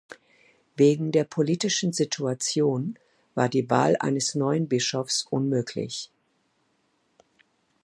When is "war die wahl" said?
3.35-3.97